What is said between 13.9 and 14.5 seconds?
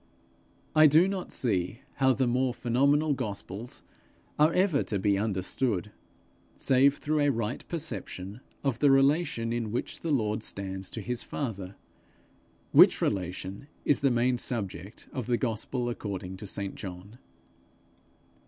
the main